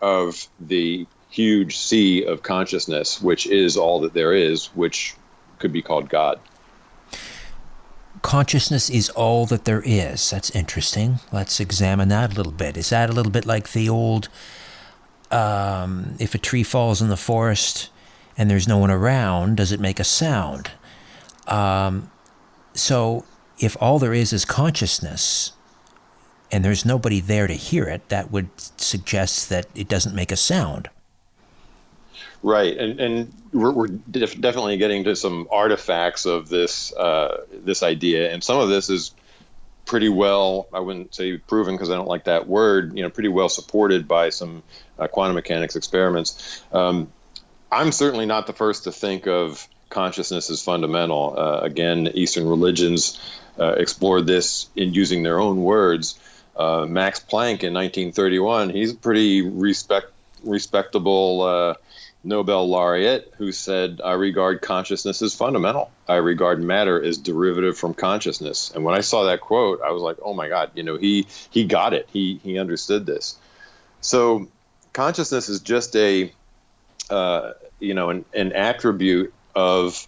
[0.00, 5.14] of the huge sea of consciousness, which is all that there is, which
[5.58, 6.40] could be called God.
[8.22, 10.30] Consciousness is all that there is.
[10.30, 11.20] That's interesting.
[11.32, 12.76] Let's examine that a little bit.
[12.76, 14.28] Is that a little bit like the old
[15.30, 17.90] um, if a tree falls in the forest
[18.36, 20.72] and there's no one around, does it make a sound?
[21.46, 22.10] Um,
[22.74, 23.24] so
[23.60, 25.52] if all there is is consciousness
[26.50, 30.36] and there's nobody there to hear it, that would suggest that it doesn't make a
[30.36, 30.88] sound.
[32.42, 37.82] Right, and and we're, we're def- definitely getting to some artifacts of this uh, this
[37.82, 39.12] idea, and some of this is
[39.84, 42.96] pretty well I wouldn't say proven because I don't like that word.
[42.96, 44.62] You know, pretty well supported by some
[44.98, 46.64] uh, quantum mechanics experiments.
[46.72, 47.12] Um,
[47.70, 51.34] I'm certainly not the first to think of consciousness as fundamental.
[51.36, 53.20] Uh, again, Eastern religions
[53.60, 56.18] uh, explored this in using their own words.
[56.56, 60.08] Uh, Max Planck in 1931, he's a pretty respect,
[60.42, 61.74] respectable uh,
[62.22, 65.90] Nobel laureate who said, I regard consciousness as fundamental.
[66.08, 68.72] I regard matter as derivative from consciousness.
[68.74, 71.26] And when I saw that quote, I was like, oh my God, you know, he,
[71.50, 72.08] he got it.
[72.12, 73.38] He, he understood this.
[74.00, 74.48] So
[74.92, 76.32] consciousness is just a,
[77.08, 80.06] uh, you know, an, an attribute of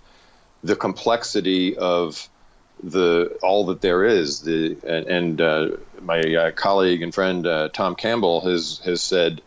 [0.62, 2.28] the complexity of
[2.82, 4.42] the all that there is.
[4.42, 5.68] The and, and uh,
[6.00, 9.40] my uh, colleague and friend uh, Tom Campbell has has said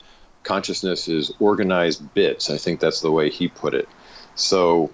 [0.43, 2.49] consciousness is organized bits.
[2.49, 3.89] I think that's the way he put it.
[4.35, 4.91] So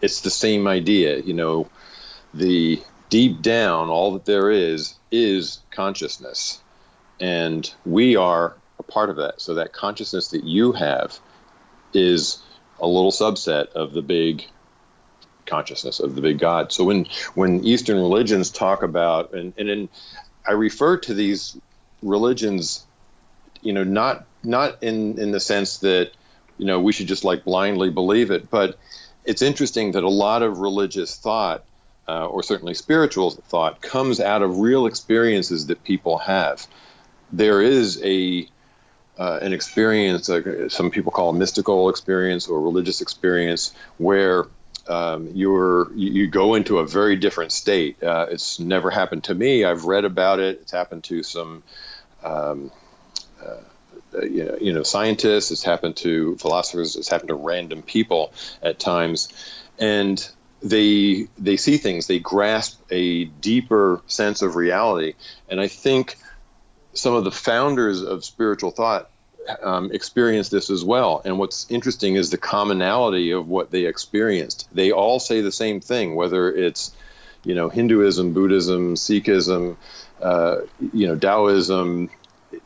[0.00, 1.18] it's the same idea.
[1.18, 1.68] You know,
[2.34, 6.60] the deep down, all that there is is consciousness.
[7.20, 9.40] And we are a part of that.
[9.40, 11.18] So that consciousness that you have
[11.92, 12.38] is
[12.80, 14.46] a little subset of the big
[15.48, 16.72] consciousness of the big God.
[16.72, 19.88] So when when Eastern religions talk about and and in,
[20.46, 21.56] I refer to these
[22.02, 22.86] religions,
[23.62, 26.12] you know, not not in in the sense that
[26.58, 28.78] you know we should just like blindly believe it, but
[29.24, 31.64] it's interesting that a lot of religious thought
[32.08, 36.66] uh, or certainly spiritual thought comes out of real experiences that people have.
[37.30, 38.48] There is a
[39.18, 44.46] uh, an experience, uh, some people call a mystical experience or religious experience, where
[44.88, 48.02] um, you're you go into a very different state.
[48.02, 49.64] Uh, it's never happened to me.
[49.64, 50.60] I've read about it.
[50.62, 51.62] It's happened to some.
[52.24, 52.70] Um,
[53.44, 55.50] uh, you, know, you know, scientists.
[55.50, 56.96] It's happened to philosophers.
[56.96, 59.28] It's happened to random people at times,
[59.78, 60.26] and
[60.62, 62.06] they they see things.
[62.06, 65.14] They grasp a deeper sense of reality,
[65.48, 66.16] and I think
[66.94, 69.10] some of the founders of spiritual thought
[69.62, 71.22] um, experienced this as well.
[71.24, 74.68] And what's interesting is the commonality of what they experienced.
[74.72, 76.94] They all say the same thing, whether it's
[77.44, 79.76] you know Hinduism, Buddhism, Sikhism,
[80.20, 80.58] uh,
[80.92, 82.10] you know Taoism,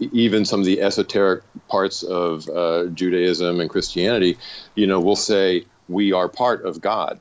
[0.01, 4.38] even some of the esoteric parts of uh, Judaism and Christianity.
[4.75, 7.21] You know, will say we are part of God.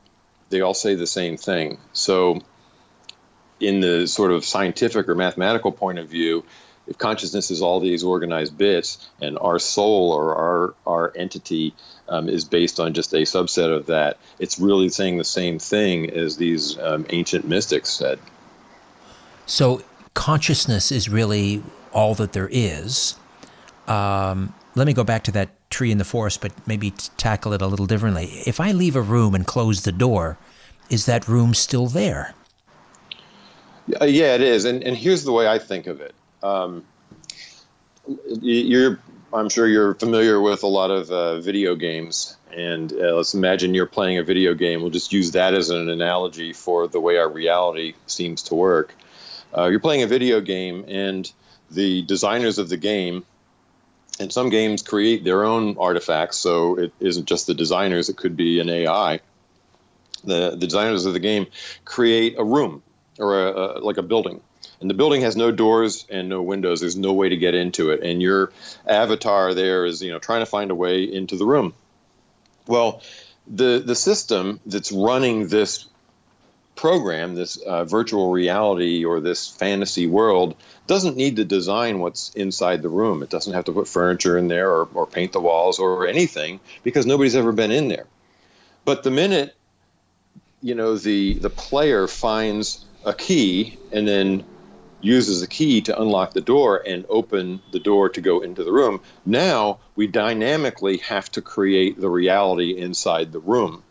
[0.50, 1.78] They all say the same thing.
[1.92, 2.40] So,
[3.60, 6.44] in the sort of scientific or mathematical point of view,
[6.86, 11.74] if consciousness is all these organized bits and our soul or our our entity
[12.08, 16.10] um, is based on just a subset of that, it's really saying the same thing
[16.10, 18.18] as these um, ancient mystics said.
[19.46, 19.82] So
[20.14, 23.16] consciousness is really all that there is.
[23.86, 27.62] Um, let me go back to that tree in the forest, but maybe tackle it
[27.62, 28.42] a little differently.
[28.46, 30.38] If I leave a room and close the door,
[30.90, 32.34] is that room still there?
[33.86, 34.64] Yeah, it is.
[34.64, 36.84] And, and here's the way I think of it um,
[38.40, 38.98] you're,
[39.32, 43.74] I'm sure you're familiar with a lot of uh, video games, and uh, let's imagine
[43.74, 44.82] you're playing a video game.
[44.82, 48.94] We'll just use that as an analogy for the way our reality seems to work.
[49.56, 51.30] Uh, you're playing a video game, and
[51.70, 53.24] the designers of the game,
[54.20, 58.36] and some games create their own artifacts, so it isn't just the designers; it could
[58.36, 59.20] be an AI.
[60.24, 61.46] The, the designers of the game
[61.84, 62.82] create a room
[63.18, 64.40] or a, a like a building
[64.82, 66.80] and the building has no doors and no windows.
[66.80, 68.52] There's no way to get into it, and your
[68.86, 71.74] avatar there is you know trying to find a way into the room.
[72.66, 73.02] Well,
[73.46, 75.86] the the system that's running this
[76.74, 82.82] program, this uh, virtual reality or this fantasy world, doesn't need to design what's inside
[82.82, 83.22] the room.
[83.22, 86.60] It doesn't have to put furniture in there or, or paint the walls or anything
[86.82, 88.06] because nobody's ever been in there.
[88.84, 89.54] But the minute
[90.62, 94.44] you know the the player finds a key and then
[95.02, 98.72] uses a key to unlock the door and open the door to go into the
[98.72, 99.00] room.
[99.26, 103.82] Now we dynamically have to create the reality inside the room.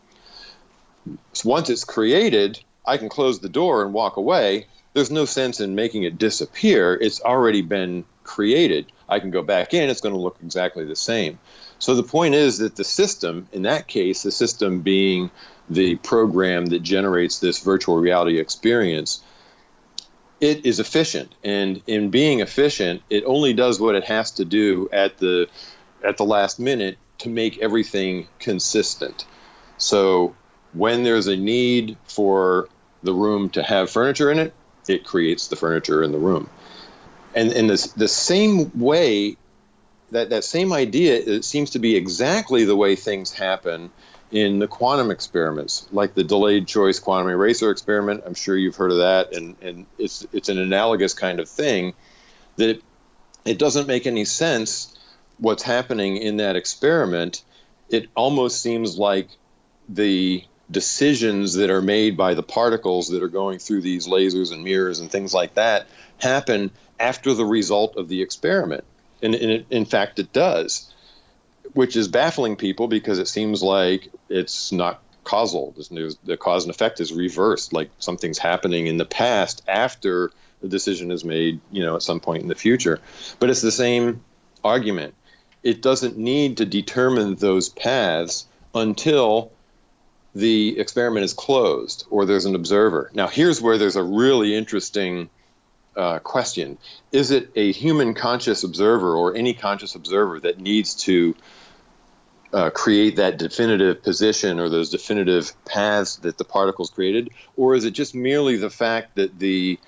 [1.32, 4.66] So once it's created, I can close the door and walk away.
[4.94, 6.94] There's no sense in making it disappear.
[6.94, 8.86] It's already been created.
[9.08, 11.38] I can go back in, it's going to look exactly the same.
[11.78, 15.30] So the point is that the system, in that case, the system being
[15.68, 19.22] the program that generates this virtual reality experience,
[20.42, 21.32] it is efficient.
[21.42, 25.48] And in being efficient it only does what it has to do at the
[26.04, 29.24] at the last minute to make everything consistent.
[29.78, 30.34] So
[30.74, 32.68] when there's a need for
[33.02, 34.52] the room to have furniture in it
[34.88, 36.50] it creates the furniture in the room.
[37.34, 39.36] And in this the same way
[40.10, 43.90] that that same idea it seems to be exactly the way things happen
[44.32, 48.24] in the quantum experiments, like the delayed choice quantum eraser experiment.
[48.26, 51.92] I'm sure you've heard of that, and, and it's it's an analogous kind of thing
[52.56, 52.80] that
[53.44, 54.98] it, doesn't make any sense
[55.38, 57.44] what's happening in that experiment.
[57.90, 59.28] It almost seems like
[59.88, 64.64] the decisions that are made by the particles that are going through these lasers and
[64.64, 65.86] mirrors and things like that
[66.18, 68.84] happen after the result of the experiment.
[69.22, 70.91] And, and it, in fact, it does
[71.74, 75.74] which is baffling people because it seems like it's not causal.
[75.76, 75.88] This
[76.24, 81.10] the cause and effect is reversed, like something's happening in the past after the decision
[81.10, 83.00] is made, you know, at some point in the future.
[83.38, 84.22] But it's the same
[84.64, 85.14] argument.
[85.62, 89.52] It doesn't need to determine those paths until
[90.34, 93.10] the experiment is closed or there's an observer.
[93.14, 95.28] Now, here's where there's a really interesting
[95.96, 96.78] uh, question:
[97.12, 101.36] Is it a human conscious observer or any conscious observer that needs to
[102.52, 107.84] uh, create that definitive position or those definitive paths that the particles created, or is
[107.84, 109.78] it just merely the fact that the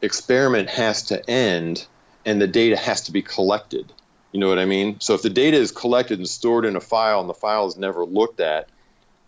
[0.00, 1.86] experiment has to end
[2.24, 3.92] and the data has to be collected?
[4.32, 5.00] You know what I mean?
[5.00, 7.76] So if the data is collected and stored in a file and the file is
[7.76, 8.68] never looked at,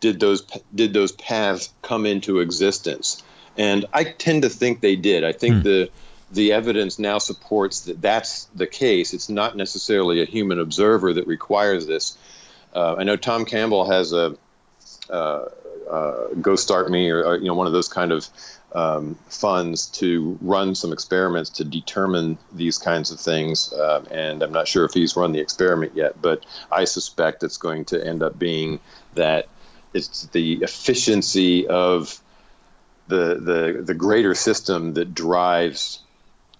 [0.00, 0.42] did those
[0.74, 3.22] did those paths come into existence?
[3.56, 5.24] And I tend to think they did.
[5.24, 5.62] I think hmm.
[5.62, 5.90] the
[6.30, 9.14] the evidence now supports that that's the case.
[9.14, 12.16] It's not necessarily a human observer that requires this.
[12.74, 14.36] Uh, I know Tom Campbell has a
[15.10, 15.46] uh,
[15.90, 18.28] uh, Go Start Me or, or, you know one of those kind of
[18.72, 23.72] um, funds to run some experiments to determine these kinds of things.
[23.72, 27.56] Uh, and I'm not sure if he's run the experiment yet, but I suspect it's
[27.56, 28.78] going to end up being
[29.14, 29.48] that
[29.92, 32.22] it's the efficiency of
[33.08, 36.00] the the the greater system that drives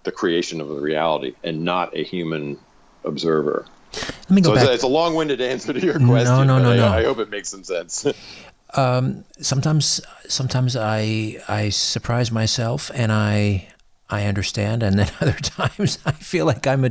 [0.04, 2.58] the creation of the reality and not a human
[3.04, 3.66] observer.
[3.92, 4.62] Let me go so back.
[4.62, 6.24] It's, a, it's a long-winded answer to your question.
[6.24, 6.86] No, no, no, no.
[6.86, 8.06] I, I hope it makes some sense.
[8.74, 13.68] um, sometimes, sometimes I I surprise myself and I
[14.10, 16.90] I understand, and then other times I feel like I'm a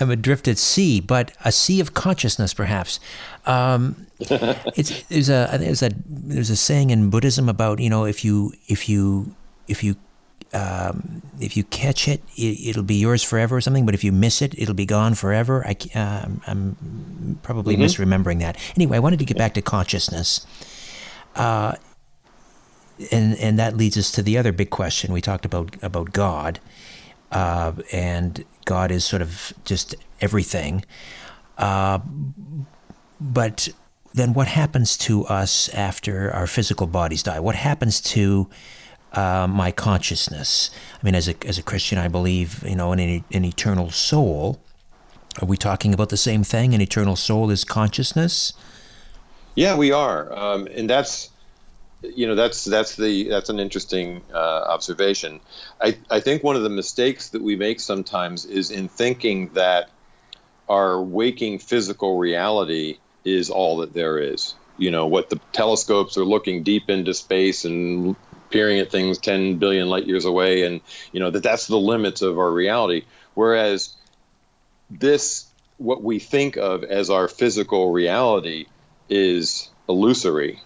[0.00, 2.98] I'm adrift at sea, but a sea of consciousness, perhaps.
[3.46, 8.24] Um, it's there's a there's a there's a saying in Buddhism about you know if
[8.24, 9.34] you if you
[9.68, 9.96] if you
[10.52, 13.86] um, if you catch it, it, will be yours forever or something.
[13.86, 15.66] But if you miss it, it'll be gone forever.
[15.66, 17.84] I, uh, I'm probably mm-hmm.
[17.84, 18.58] misremembering that.
[18.76, 20.46] Anyway, I wanted to get back to consciousness.
[21.34, 21.76] Uh,
[23.10, 26.60] and and that leads us to the other big question we talked about about God,
[27.30, 30.84] uh, and God is sort of just everything.
[31.58, 31.98] Uh,
[33.20, 33.70] but
[34.14, 37.40] then, what happens to us after our physical bodies die?
[37.40, 38.48] What happens to
[39.12, 40.70] uh, my consciousness?
[41.00, 43.90] I mean, as a as a Christian, I believe you know in an, an eternal
[43.90, 44.60] soul.
[45.40, 46.74] Are we talking about the same thing?
[46.74, 48.52] An eternal soul is consciousness.
[49.54, 51.30] Yeah, we are, um, and that's
[52.02, 55.40] you know that's that's the that's an interesting uh, observation.
[55.80, 59.90] I I think one of the mistakes that we make sometimes is in thinking that
[60.68, 64.54] our waking physical reality is all that there is.
[64.78, 68.16] You know what the telescopes are looking deep into space and
[68.52, 70.80] peering at things 10 billion light years away, and
[71.12, 73.04] you know that that's the limits of our reality.
[73.34, 73.94] Whereas
[74.90, 75.46] this,
[75.78, 78.66] what we think of as our physical reality,
[79.08, 80.60] is illusory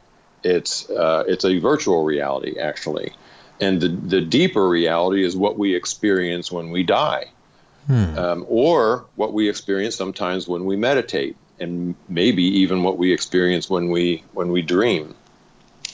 [0.47, 3.12] it's uh, it's a virtual reality actually,
[3.61, 7.26] and the the deeper reality is what we experience when we die,
[7.87, 8.16] hmm.
[8.16, 13.68] um, or what we experience sometimes when we meditate, and maybe even what we experience
[13.68, 15.14] when we when we dream.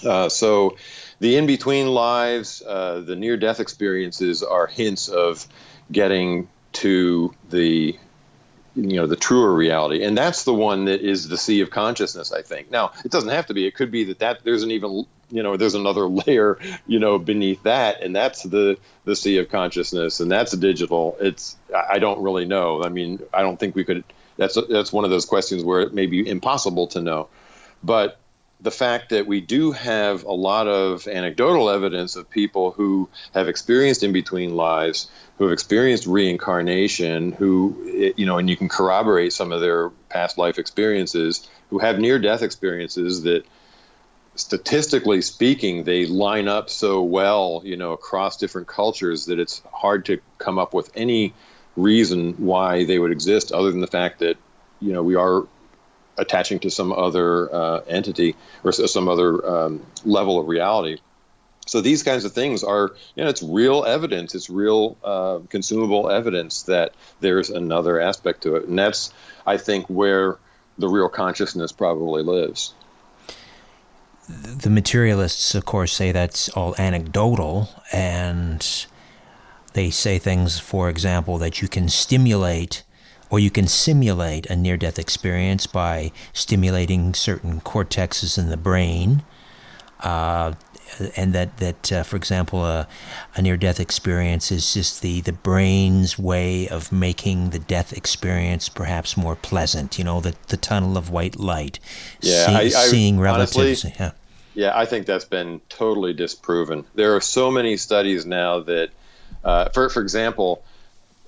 [0.04, 0.76] Uh, so,
[1.22, 5.46] the in between lives, uh, the near death experiences are hints of
[5.92, 7.96] getting to the
[8.74, 10.02] you know the truer reality.
[10.02, 12.72] And that's the one that is the sea of consciousness i think.
[12.72, 13.66] Now it doesn't have to be.
[13.66, 16.58] It could be that that there's an even you know there's another layer
[16.88, 21.16] you know beneath that and that's the the sea of consciousness and that's digital.
[21.20, 22.82] It's i don't really know.
[22.82, 24.02] I mean i don't think we could
[24.36, 27.28] that's that's one of those questions where it may be impossible to know.
[27.84, 28.18] But
[28.62, 33.48] the fact that we do have a lot of anecdotal evidence of people who have
[33.48, 39.32] experienced in between lives, who have experienced reincarnation, who, you know, and you can corroborate
[39.32, 43.44] some of their past life experiences, who have near death experiences that
[44.36, 50.04] statistically speaking, they line up so well, you know, across different cultures that it's hard
[50.06, 51.34] to come up with any
[51.74, 54.36] reason why they would exist other than the fact that,
[54.80, 55.46] you know, we are
[56.22, 60.98] attaching to some other uh, entity or some other um, level of reality.
[61.66, 64.34] So these kinds of things are, you know, it's real evidence.
[64.34, 69.12] It's real uh, consumable evidence that there's another aspect to it, and that's,
[69.46, 70.38] I think, where
[70.78, 72.74] the real consciousness probably lives.
[74.28, 78.86] The materialists, of course, say that's all anecdotal, and
[79.72, 82.82] they say things, for example, that you can stimulate
[83.32, 89.22] or you can simulate a near death experience by stimulating certain cortexes in the brain.
[90.00, 90.52] Uh,
[91.16, 92.84] and that, that uh, for example, uh,
[93.34, 98.68] a near death experience is just the, the brain's way of making the death experience
[98.68, 99.96] perhaps more pleasant.
[99.96, 101.78] You know, the, the tunnel of white light,
[102.20, 103.56] yeah, see, I, I, seeing relatives.
[103.56, 104.10] Honestly, yeah.
[104.52, 106.84] yeah, I think that's been totally disproven.
[106.94, 108.90] There are so many studies now that,
[109.42, 110.62] uh, for, for example,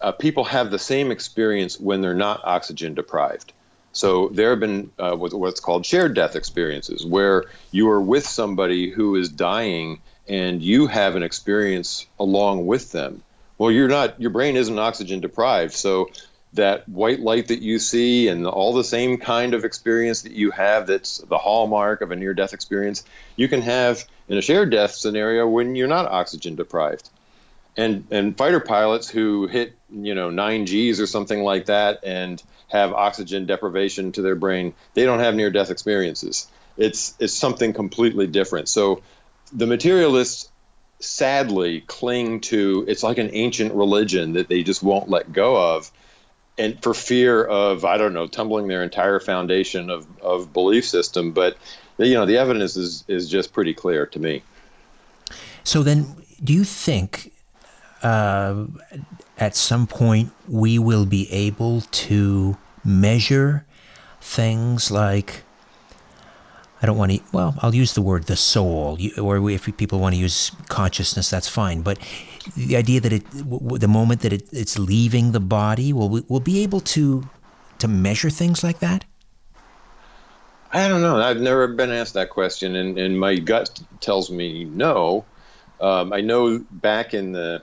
[0.05, 3.55] uh, people have the same experience when they're not oxygen deprived.
[3.93, 8.91] So there have been uh, what's called shared death experiences, where you are with somebody
[8.91, 13.23] who is dying and you have an experience along with them,
[13.57, 14.21] Well, you're not.
[14.21, 16.11] Your brain isn't oxygen deprived, so
[16.53, 20.51] that white light that you see and all the same kind of experience that you
[20.51, 24.71] have that's the hallmark of a near death experience you can have in a shared
[24.71, 27.11] death scenario when you're not oxygen deprived
[27.77, 32.43] and and fighter pilots who hit you know 9 Gs or something like that and
[32.69, 37.73] have oxygen deprivation to their brain they don't have near death experiences it's it's something
[37.73, 39.03] completely different so
[39.53, 40.51] the materialists
[41.01, 45.91] sadly cling to it's like an ancient religion that they just won't let go of
[46.59, 51.33] and for fear of I don't know tumbling their entire foundation of, of belief system.
[51.33, 51.57] But
[51.99, 54.43] you know the evidence is is just pretty clear to me.
[55.65, 57.33] So then, do you think
[58.05, 58.67] uh,
[59.39, 63.65] at some point we will be able to measure
[64.21, 65.43] things like
[66.83, 67.21] I don't want to.
[67.33, 71.49] Well, I'll use the word the soul, or if people want to use consciousness, that's
[71.49, 71.81] fine.
[71.81, 71.99] But
[72.55, 76.41] the idea that it, the moment that it, it's leaving the body, will we will
[76.41, 77.27] be able to
[77.79, 79.07] to measure things like that?
[80.73, 81.17] I don't know.
[81.17, 85.25] I've never been asked that question, and, and my gut tells me no.
[85.81, 87.63] Um, I know back in the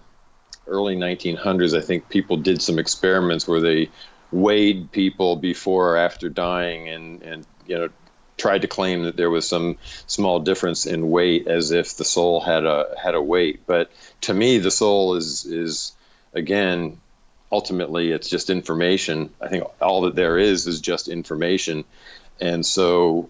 [0.68, 3.89] early 1900s, I think people did some experiments where they
[4.32, 7.89] weighed people before or after dying, and and you know
[8.38, 12.41] tried to claim that there was some small difference in weight as if the soul
[12.41, 13.62] had a had a weight.
[13.68, 13.91] But
[14.22, 15.93] to me the soul is is
[16.34, 16.99] again
[17.51, 19.30] ultimately it's just information.
[19.39, 21.84] I think all that there is is just information.
[22.39, 23.30] And so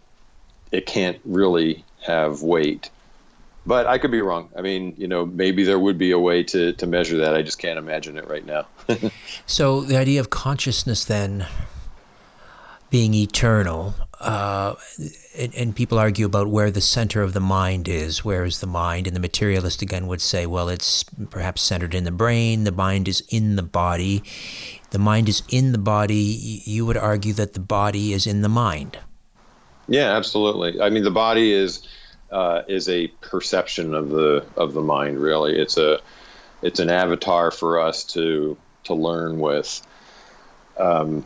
[0.72, 2.90] it can't really have weight
[3.66, 4.50] but I could be wrong.
[4.58, 7.36] I mean, you know, maybe there would be a way to, to measure that.
[7.36, 8.68] I just can't imagine it right now.
[9.46, 11.46] so the idea of consciousness then
[12.90, 14.76] being eternal, uh,
[15.38, 18.24] and, and, people argue about where the center of the mind is.
[18.24, 19.08] Where is the mind?
[19.08, 22.66] And the materialist again would say, well, it's perhaps centered in the brain.
[22.66, 24.24] The mind is in the body.
[24.92, 26.62] The mind is in the body.
[26.66, 29.00] You would argue that the body is in the mind.
[29.88, 30.80] Yeah, absolutely.
[30.80, 31.88] I mean, the body is
[32.32, 35.20] uh, is a perception of the of the mind.
[35.20, 36.00] Really, it's a
[36.62, 39.86] it's an avatar for us to to learn with.
[40.78, 41.26] Um,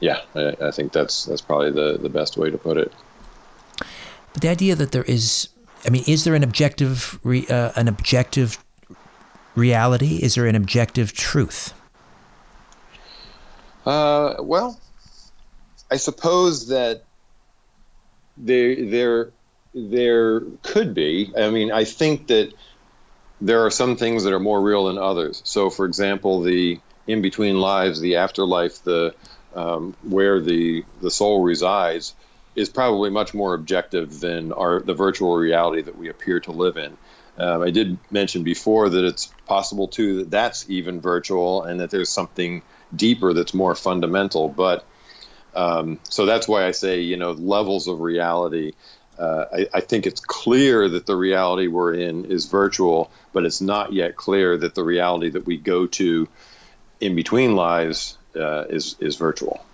[0.00, 2.92] yeah, I, I, think that's that's probably the, the best way to put it.
[4.32, 5.48] But the idea that there is,
[5.86, 8.62] I mean, is there an objective re, uh, an objective
[9.54, 10.22] reality?
[10.22, 11.72] Is there an objective truth?
[13.86, 14.78] Uh, well,
[15.90, 17.04] I suppose that
[18.36, 19.32] there there
[19.74, 21.32] there could be.
[21.36, 22.52] I mean, I think that
[23.40, 25.42] there are some things that are more real than others.
[25.44, 29.14] So, for example, the in between lives, the afterlife, the
[29.54, 32.14] um, where the the soul resides
[32.56, 36.76] is probably much more objective than our the virtual reality that we appear to live
[36.76, 36.96] in.
[37.36, 41.90] Um, I did mention before that it's possible too that that's even virtual and that
[41.90, 42.62] there's something
[42.94, 44.48] deeper that's more fundamental.
[44.48, 44.86] But
[45.52, 48.72] um, so that's why I say you know levels of reality.
[49.18, 53.60] Uh, I, I, think it's clear that the reality we're in is virtual, but it's
[53.60, 56.28] not yet clear that the reality that we go to
[57.00, 59.64] in between lives uh, is is virtual.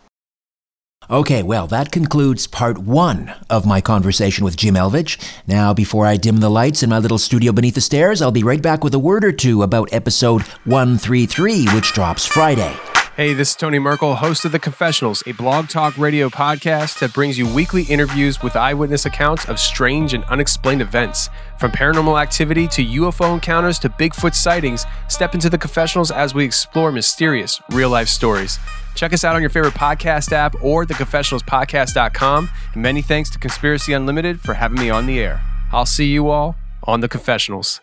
[1.08, 5.18] Okay, well, that concludes part one of my conversation with Jim Elvidge.
[5.46, 8.44] Now, before I dim the lights in my little studio beneath the stairs, I'll be
[8.44, 12.78] right back with a word or two about episode 133, which drops Friday.
[13.20, 17.12] Hey, this is Tony Merkel, host of The Confessionals, a blog talk radio podcast that
[17.12, 21.28] brings you weekly interviews with eyewitness accounts of strange and unexplained events.
[21.58, 26.46] From paranormal activity to UFO encounters to Bigfoot sightings, step into The Confessionals as we
[26.46, 28.58] explore mysterious, real life stories.
[28.94, 32.50] Check us out on your favorite podcast app or theconfessionalspodcast.com.
[32.72, 35.42] And many thanks to Conspiracy Unlimited for having me on the air.
[35.72, 37.82] I'll see you all on The Confessionals.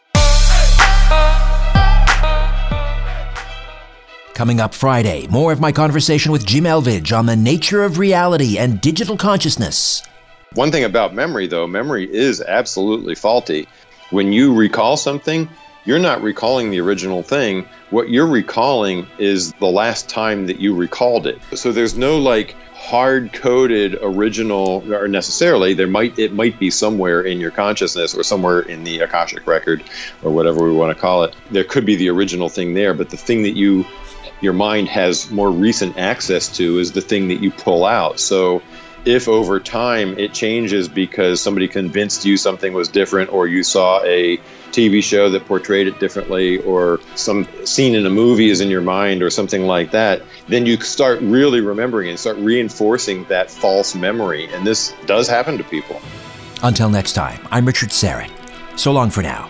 [4.37, 8.59] Coming up Friday, more of my conversation with Jim Elvidge on the nature of reality
[8.59, 10.03] and digital consciousness.
[10.53, 13.67] One thing about memory, though, memory is absolutely faulty.
[14.11, 15.49] When you recall something,
[15.85, 17.67] you're not recalling the original thing.
[17.89, 21.39] What you're recalling is the last time that you recalled it.
[21.55, 27.21] So there's no like hard coded original or necessarily there might it might be somewhere
[27.21, 29.83] in your consciousness or somewhere in the akashic record
[30.21, 33.09] or whatever we want to call it there could be the original thing there but
[33.09, 33.83] the thing that you
[34.41, 38.19] your mind has more recent access to is the thing that you pull out.
[38.19, 38.61] So
[39.05, 44.03] if over time it changes because somebody convinced you something was different or you saw
[44.03, 44.37] a
[44.71, 48.81] TV show that portrayed it differently or some scene in a movie is in your
[48.81, 53.95] mind or something like that, then you start really remembering and start reinforcing that false
[53.95, 54.51] memory.
[54.53, 56.01] And this does happen to people.
[56.61, 58.31] Until next time, I'm Richard Syrett.
[58.77, 59.49] So long for now.